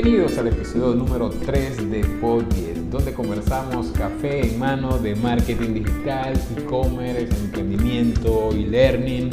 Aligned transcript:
Bienvenidos 0.00 0.38
al 0.38 0.46
episodio 0.46 0.94
número 0.94 1.28
3 1.28 1.90
de 1.90 2.04
Pod 2.20 2.44
10, 2.54 2.88
donde 2.88 3.12
conversamos 3.12 3.88
café 3.88 4.46
en 4.46 4.56
mano 4.56 4.96
de 4.96 5.16
marketing 5.16 5.74
digital, 5.74 6.34
e-commerce, 6.56 7.34
emprendimiento, 7.36 8.50
e-learning, 8.52 9.30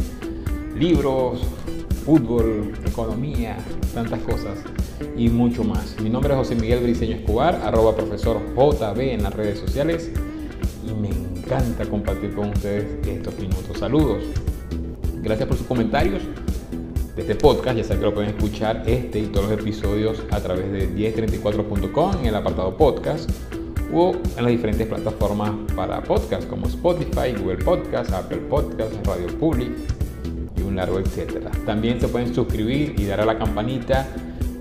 libros, 0.76 1.44
fútbol, 2.04 2.74
economía, 2.84 3.58
tantas 3.94 4.20
cosas 4.22 4.58
y 5.16 5.30
mucho 5.30 5.64
más. 5.64 6.02
Mi 6.02 6.10
nombre 6.10 6.34
es 6.34 6.40
José 6.40 6.56
Miguel 6.56 6.82
Briceño 6.82 7.18
Escobar, 7.18 7.62
arroba 7.64 7.96
profesor 7.96 8.42
JB 8.56 9.00
en 9.02 9.22
las 9.22 9.36
redes 9.36 9.60
sociales 9.60 10.10
y 10.84 11.00
me 11.00 11.10
encanta 11.10 11.86
compartir 11.86 12.34
con 12.34 12.50
ustedes 12.50 12.86
estos 13.08 13.38
minutos. 13.38 13.78
Saludos. 13.78 14.24
Gracias 15.22 15.48
por 15.48 15.58
sus 15.60 15.68
comentarios 15.68 16.24
de 17.16 17.22
este 17.22 17.36
podcast. 17.36 17.78
Ya 17.78 17.84
saben 17.84 18.00
que 18.00 18.06
lo 18.06 18.14
pueden 18.14 18.30
escuchar 18.32 18.84
este 18.86 19.20
y 19.20 19.28
todos 19.28 19.50
los 19.50 19.60
episodios 19.60 20.24
a 20.32 20.40
través 20.40 20.72
de 20.72 20.90
1034.com 20.90 22.20
en 22.20 22.26
el 22.26 22.36
apartado 22.36 22.76
podcast 22.76 23.30
o 23.94 24.14
en 24.36 24.44
las 24.44 24.52
diferentes 24.52 24.88
plataformas 24.88 25.52
para 25.76 26.04
podcast 26.04 26.48
como 26.50 26.68
Spotify, 26.68 27.34
Google 27.38 27.64
Podcast, 27.64 28.12
Apple 28.12 28.40
Podcast, 28.50 28.94
Radio 29.06 29.28
Public 29.40 29.70
y 30.58 30.62
un 30.62 30.76
largo 30.76 31.00
etcétera. 31.00 31.52
También 31.66 32.02
se 32.02 32.08
pueden 32.08 32.34
suscribir 32.34 32.96
y 32.98 33.06
dar 33.06 33.22
a 33.22 33.26
la 33.26 33.38
campanita 33.38 34.08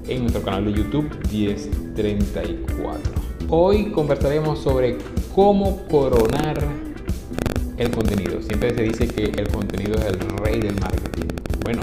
en 0.07 0.21
nuestro 0.21 0.43
canal 0.43 0.65
de 0.67 0.75
YouTube 0.75 1.11
1034. 1.33 3.13
Hoy 3.49 3.91
conversaremos 3.91 4.61
sobre 4.61 4.99
cómo 5.35 5.87
coronar 5.89 6.63
el 7.77 7.91
contenido. 7.91 8.41
Siempre 8.43 8.75
se 8.75 8.83
dice 8.83 9.09
que 9.09 9.25
el 9.25 9.49
contenido 9.49 9.95
es 9.95 10.07
el 10.07 10.21
rey 10.39 10.61
del 10.61 10.79
marketing. 10.81 11.29
Bueno, 11.65 11.83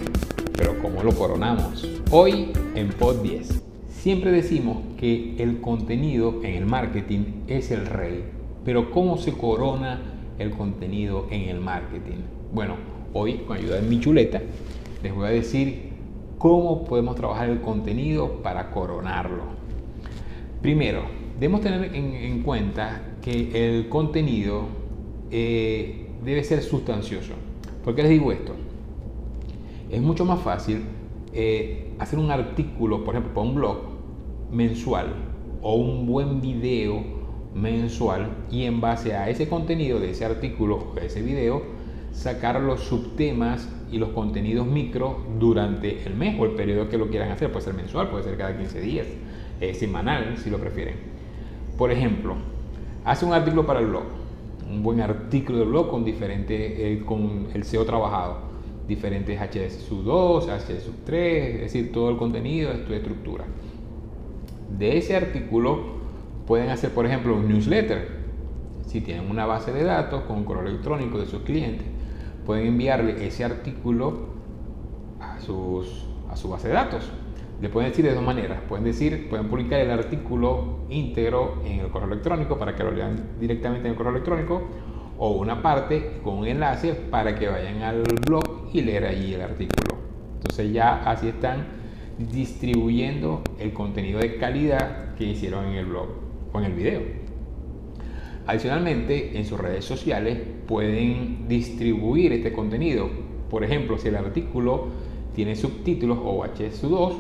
pero 0.62 0.80
¿cómo 0.80 1.02
lo 1.02 1.12
coronamos? 1.16 1.88
Hoy 2.12 2.52
en 2.76 2.90
Pod 2.90 3.24
10. 3.24 3.64
Siempre 3.90 4.32
decimos 4.32 4.78
que 4.96 5.36
el 5.42 5.60
contenido 5.60 6.36
en 6.44 6.54
el 6.54 6.68
marketing 6.68 7.46
es 7.48 7.72
el 7.72 7.88
rey, 7.88 8.26
pero 8.64 8.92
¿cómo 8.92 9.18
se 9.18 9.34
corona 9.34 10.00
el 10.38 10.52
contenido 10.52 11.26
en 11.32 11.50
el 11.50 11.60
marketing? 11.60 12.18
Bueno, 12.54 12.76
hoy 13.12 13.40
con 13.40 13.58
ayuda 13.58 13.78
de 13.78 13.88
mi 13.88 14.00
chuleta 14.00 14.40
les 15.02 15.16
voy 15.16 15.26
a 15.26 15.32
decir 15.32 15.94
cómo 16.38 16.84
podemos 16.84 17.16
trabajar 17.16 17.50
el 17.50 17.62
contenido 17.62 18.44
para 18.44 18.70
coronarlo. 18.70 19.46
Primero, 20.62 21.06
debemos 21.40 21.62
tener 21.62 21.96
en, 21.96 22.44
cuenta 22.44 23.16
que 23.24 23.50
el 23.68 23.90
contenido 23.90 24.66
eh, 25.32 26.06
debe 26.24 26.44
ser 26.44 26.62
sustancioso. 26.62 27.34
¿Por 27.84 27.96
qué 27.96 28.04
les 28.04 28.12
digo 28.12 28.32
esto? 28.32 28.54
Es 29.92 30.02
mucho 30.02 30.26
más 30.26 30.40
fácil 30.40 30.84
eh, 31.34 31.94
hacer 32.00 32.18
un 32.18 32.32
artículo, 32.32 33.04
por 33.04 33.14
ejemplo, 33.14 33.34
para 33.34 33.48
un 33.48 33.56
blog 33.56 33.78
mensual 34.50 35.08
o 35.62 35.76
un 35.76 36.08
buen 36.08 36.42
video 36.42 37.04
mensual 37.54 38.30
y 38.50 38.64
en 38.64 38.80
base 38.80 39.14
a 39.14 39.30
ese 39.30 39.50
contenido 39.50 40.00
de 40.00 40.12
ese 40.12 40.26
artículo 40.26 40.94
o 40.96 40.98
ese 40.98 41.22
video 41.22 41.62
sacar 42.14 42.60
los 42.62 42.82
subtemas 42.82 43.70
y 43.92 43.98
los 43.98 44.10
contenidos 44.10 44.66
micro 44.66 45.26
durante 45.38 46.04
el 46.06 46.16
mes 46.16 46.40
o 46.40 46.46
el 46.46 46.52
periodo 46.52 46.88
que 46.88 46.98
lo 46.98 47.10
quieran 47.10 47.32
hacer. 47.32 47.52
Puede 47.52 47.66
ser 47.66 47.74
mensual, 47.74 48.10
puede 48.10 48.24
ser 48.24 48.38
cada 48.38 48.58
15 48.58 48.80
días, 48.80 49.08
eh, 49.60 49.74
semanal 49.74 50.38
si 50.38 50.50
lo 50.50 50.58
prefieren. 50.58 50.96
Por 51.78 51.92
ejemplo, 51.92 52.36
hace 53.04 53.26
un 53.26 53.34
artículo 53.34 53.66
para 53.66 53.82
el 53.82 53.88
blog, 53.88 54.04
un 54.70 54.84
buen 54.84 55.02
artículo 55.02 55.60
de 55.60 55.66
blog 55.66 55.90
con 55.90 56.06
diferente, 56.06 56.94
eh, 56.94 57.04
con 57.06 57.48
el 57.54 57.66
SEO 57.66 57.86
trabajado 57.86 58.51
diferentes 58.88 59.40
hs 59.40 59.90
2, 59.90 60.48
hs 60.48 60.90
3, 61.06 61.56
es 61.56 61.62
decir, 61.62 61.92
todo 61.92 62.10
el 62.10 62.18
contenido 62.18 62.72
de 62.72 62.80
tu 62.80 62.94
estructura. 62.94 63.46
De 64.78 64.98
ese 64.98 65.16
artículo 65.16 66.02
pueden 66.48 66.70
hacer, 66.70 66.92
por 66.92 67.06
ejemplo, 67.06 67.36
un 67.36 67.48
newsletter. 67.48 68.22
Si 68.86 69.02
tienen 69.02 69.30
una 69.30 69.46
base 69.46 69.72
de 69.72 69.84
datos 69.84 70.24
con 70.24 70.44
correo 70.44 70.68
electrónico 70.68 71.18
de 71.20 71.26
sus 71.26 71.44
clientes, 71.44 71.86
pueden 72.46 72.68
enviarle 72.68 73.26
ese 73.26 73.44
artículo 73.44 74.32
a, 75.20 75.40
sus, 75.40 76.06
a 76.30 76.36
su 76.36 76.50
base 76.50 76.68
de 76.68 76.74
datos. 76.74 77.10
Le 77.62 77.70
pueden 77.70 77.92
decir 77.92 78.04
de 78.04 78.14
dos 78.14 78.24
maneras. 78.24 78.60
Pueden 78.68 78.84
decir, 78.84 79.30
pueden 79.30 79.48
publicar 79.48 79.80
el 79.80 79.92
artículo 79.92 80.80
íntegro 80.90 81.62
en 81.64 81.80
el 81.80 81.90
correo 81.90 82.08
electrónico 82.08 82.58
para 82.58 82.76
que 82.76 82.84
lo 82.84 82.92
lean 82.92 83.16
directamente 83.40 83.88
en 83.88 83.92
el 83.92 83.98
correo 83.98 84.14
electrónico 84.14 84.64
o 85.20 85.34
una 85.34 85.62
parte 85.62 86.20
con 86.24 86.40
un 86.40 86.48
enlace 86.48 86.96
para 86.96 87.38
que 87.38 87.48
vayan 87.48 87.84
al 87.84 88.04
blog 88.26 88.61
y 88.74 88.82
leer 88.82 89.06
allí 89.06 89.34
el 89.34 89.42
artículo. 89.42 89.98
Entonces 90.36 90.72
ya 90.74 91.04
así 91.04 91.28
están 91.28 91.66
distribuyendo 92.18 93.42
el 93.60 93.74
contenido 93.74 94.20
de 94.20 94.38
calidad 94.38 95.16
que 95.16 95.26
hicieron 95.26 95.66
en 95.66 95.76
el 95.76 95.86
blog 95.86 96.10
o 96.54 96.60
en 96.60 96.66
el 96.66 96.74
video. 96.74 97.02
Adicionalmente, 98.48 99.38
en 99.38 99.46
sus 99.46 99.60
redes 99.60 99.86
sociales 99.86 100.40
pueden 100.68 101.48
distribuir 101.48 102.34
este 102.34 102.52
contenido. 102.52 103.10
Por 103.50 103.64
ejemplo, 103.64 103.98
si 103.98 104.08
el 104.08 104.16
artículo 104.16 104.88
tiene 105.36 105.56
subtítulos 105.56 106.18
o 106.22 106.44
H2, 106.44 107.14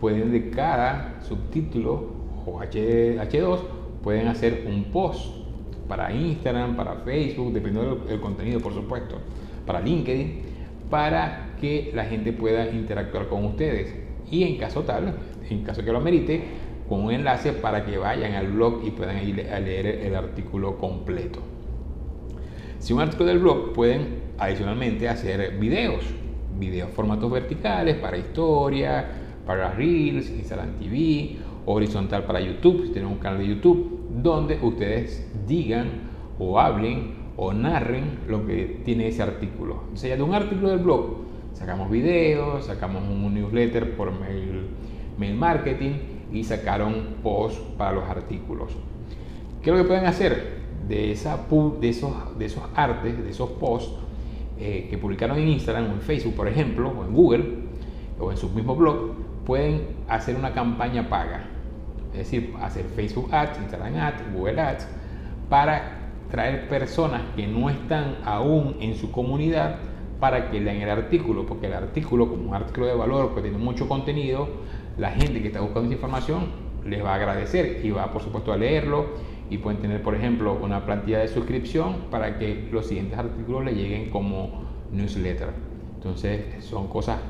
pueden 0.00 0.30
de 0.30 0.50
cada 0.50 1.20
subtítulo 1.22 2.18
o 2.46 2.60
H, 2.60 3.18
H2 3.18 3.58
pueden 4.02 4.28
hacer 4.28 4.64
un 4.68 4.84
post 4.84 5.38
para 5.88 6.12
Instagram, 6.12 6.76
para 6.76 6.96
Facebook, 6.96 7.52
dependiendo 7.52 7.96
del 7.96 8.20
contenido, 8.20 8.60
por 8.60 8.74
supuesto, 8.74 9.16
para 9.66 9.80
LinkedIn, 9.80 10.42
para 10.90 11.54
que 11.60 11.90
la 11.94 12.04
gente 12.04 12.32
pueda 12.32 12.68
interactuar 12.70 13.28
con 13.28 13.44
ustedes. 13.44 13.94
Y 14.30 14.44
en 14.44 14.56
caso 14.56 14.82
tal, 14.82 15.14
en 15.48 15.62
caso 15.62 15.84
que 15.84 15.92
lo 15.92 15.98
amerite, 15.98 16.42
con 16.88 17.04
un 17.04 17.12
enlace 17.12 17.52
para 17.52 17.84
que 17.84 17.98
vayan 17.98 18.34
al 18.34 18.48
blog 18.48 18.80
y 18.84 18.90
puedan 18.90 19.26
ir 19.26 19.48
a 19.52 19.60
leer 19.60 19.86
el 19.86 20.14
artículo 20.14 20.78
completo. 20.78 21.40
Si 22.78 22.92
un 22.92 23.00
artículo 23.00 23.28
del 23.28 23.38
blog 23.40 23.72
pueden 23.72 24.22
adicionalmente 24.38 25.08
hacer 25.08 25.58
videos, 25.58 26.04
videos 26.58 26.90
formatos 26.90 27.30
verticales 27.30 27.96
para 27.96 28.16
historia, 28.16 29.06
para 29.46 29.72
Reels, 29.72 30.30
Instagram 30.30 30.78
TV, 30.78 31.36
horizontal 31.66 32.24
para 32.24 32.40
YouTube, 32.40 32.86
si 32.86 32.92
tienen 32.92 33.10
un 33.10 33.18
canal 33.18 33.38
de 33.38 33.48
YouTube, 33.48 34.06
donde 34.22 34.58
ustedes 34.62 35.30
digan 35.46 35.88
o 36.38 36.58
hablen 36.58 37.27
o 37.38 37.52
narren 37.52 38.18
lo 38.26 38.44
que 38.46 38.80
tiene 38.84 39.08
ese 39.08 39.22
artículo. 39.22 39.84
O 39.94 39.96
sea, 39.96 40.16
de 40.16 40.22
un 40.22 40.34
artículo 40.34 40.70
del 40.70 40.80
blog 40.80 41.18
sacamos 41.54 41.90
videos, 41.90 42.66
sacamos 42.66 43.02
un 43.02 43.32
newsletter 43.32 43.96
por 43.96 44.12
mail, 44.12 44.66
mail 45.16 45.34
marketing 45.36 45.92
y 46.32 46.44
sacaron 46.44 47.16
posts 47.22 47.60
para 47.78 47.92
los 47.92 48.04
artículos. 48.04 48.72
¿Qué 49.62 49.70
es 49.70 49.76
lo 49.76 49.82
que 49.82 49.88
pueden 49.88 50.06
hacer? 50.06 50.58
De, 50.88 51.12
esa, 51.12 51.38
de, 51.80 51.88
esos, 51.88 52.38
de 52.38 52.46
esos 52.46 52.62
artes, 52.74 53.22
de 53.22 53.30
esos 53.30 53.50
posts 53.50 53.92
eh, 54.58 54.88
que 54.90 54.98
publicaron 54.98 55.38
en 55.38 55.48
Instagram 55.48 55.90
o 55.90 55.94
en 55.94 56.00
Facebook, 56.00 56.34
por 56.34 56.48
ejemplo, 56.48 56.90
o 56.90 57.04
en 57.04 57.12
Google, 57.14 57.44
o 58.18 58.30
en 58.30 58.36
su 58.36 58.50
mismo 58.50 58.74
blog, 58.74 59.12
pueden 59.44 59.82
hacer 60.08 60.34
una 60.34 60.52
campaña 60.52 61.08
paga 61.08 61.44
es 62.12 62.18
decir, 62.18 62.54
hacer 62.60 62.84
Facebook 62.96 63.32
Ads, 63.32 63.58
Instagram 63.58 63.96
Ads, 63.96 64.32
Google 64.32 64.60
Ads, 64.60 64.88
para 65.48 65.97
traer 66.30 66.68
personas 66.68 67.22
que 67.36 67.46
no 67.46 67.70
están 67.70 68.18
aún 68.24 68.76
en 68.80 68.94
su 68.94 69.10
comunidad 69.10 69.76
para 70.20 70.50
que 70.50 70.60
lean 70.60 70.78
el 70.78 70.90
artículo, 70.90 71.46
porque 71.46 71.66
el 71.66 71.74
artículo, 71.74 72.28
como 72.28 72.48
un 72.48 72.54
artículo 72.54 72.86
de 72.86 72.94
valor 72.94 73.34
que 73.34 73.42
tiene 73.42 73.58
mucho 73.58 73.88
contenido, 73.88 74.48
la 74.98 75.10
gente 75.10 75.40
que 75.40 75.48
está 75.48 75.60
buscando 75.60 75.86
esa 75.86 75.94
información 75.94 76.46
les 76.84 77.04
va 77.04 77.12
a 77.12 77.14
agradecer 77.14 77.84
y 77.84 77.90
va 77.90 78.12
por 78.12 78.22
supuesto 78.22 78.52
a 78.52 78.56
leerlo 78.56 79.06
y 79.50 79.58
pueden 79.58 79.80
tener 79.80 80.02
por 80.02 80.14
ejemplo 80.14 80.58
una 80.60 80.84
plantilla 80.84 81.20
de 81.20 81.28
suscripción 81.28 82.06
para 82.10 82.38
que 82.38 82.68
los 82.70 82.86
siguientes 82.86 83.18
artículos 83.18 83.64
le 83.64 83.72
lleguen 83.74 84.10
como 84.10 84.64
newsletter. 84.92 85.50
Entonces 85.94 86.64
son 86.64 86.88
cosas 86.88 87.20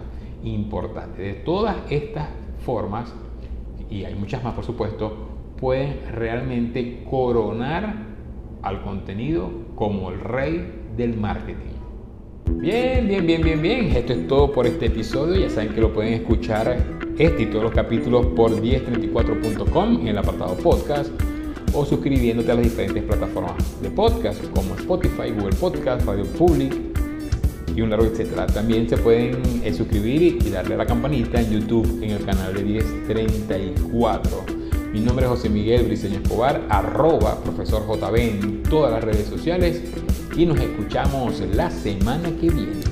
importantes. 0.44 1.18
De 1.18 1.34
todas 1.34 1.76
estas 1.90 2.28
formas, 2.64 3.14
y 3.90 4.04
hay 4.04 4.14
muchas 4.14 4.42
más 4.42 4.54
por 4.54 4.64
supuesto, 4.64 5.28
pueden 5.60 6.00
realmente 6.12 7.04
coronar 7.08 7.94
al 8.62 8.82
contenido 8.82 9.50
como 9.74 10.10
el 10.10 10.20
rey 10.20 10.72
del 10.96 11.16
marketing. 11.16 11.78
Bien, 12.60 13.06
bien, 13.06 13.26
bien, 13.26 13.42
bien, 13.42 13.62
bien. 13.62 13.96
Esto 13.96 14.12
es 14.12 14.26
todo 14.26 14.52
por 14.52 14.66
este 14.66 14.86
episodio. 14.86 15.36
Ya 15.36 15.50
saben 15.50 15.72
que 15.74 15.80
lo 15.80 15.92
pueden 15.92 16.14
escuchar 16.14 16.76
este 17.18 17.42
y 17.42 17.46
todos 17.46 17.64
los 17.64 17.72
capítulos 17.72 18.26
por 18.26 18.50
1034.com 18.50 20.00
en 20.00 20.08
el 20.08 20.18
apartado 20.18 20.56
podcast 20.56 21.10
o 21.74 21.84
suscribiéndote 21.84 22.50
a 22.50 22.54
las 22.54 22.64
diferentes 22.64 23.02
plataformas 23.04 23.80
de 23.82 23.90
podcast 23.90 24.42
como 24.54 24.74
Spotify, 24.74 25.30
Google 25.30 25.56
Podcast, 25.56 26.06
Radio 26.06 26.24
Public 26.24 26.74
y 27.76 27.80
un 27.80 27.90
largo 27.90 28.06
etcétera. 28.06 28.46
También 28.46 28.88
se 28.88 28.96
pueden 28.96 29.40
eh, 29.62 29.72
suscribir 29.72 30.38
y 30.44 30.50
darle 30.50 30.74
a 30.74 30.78
la 30.78 30.86
campanita 30.86 31.40
en 31.40 31.50
YouTube 31.50 32.02
en 32.02 32.10
el 32.10 32.24
canal 32.24 32.54
de 32.54 32.64
1034. 32.64 34.57
Mi 34.92 35.00
nombre 35.00 35.26
es 35.26 35.30
José 35.30 35.50
Miguel 35.50 35.84
Briceño 35.84 36.20
Escobar, 36.20 36.66
arroba 36.70 37.42
profesor 37.42 37.86
JB 37.86 38.16
en 38.16 38.62
todas 38.62 38.90
las 38.90 39.04
redes 39.04 39.26
sociales 39.26 39.82
y 40.34 40.46
nos 40.46 40.58
escuchamos 40.58 41.40
la 41.40 41.70
semana 41.70 42.30
que 42.40 42.48
viene. 42.48 42.87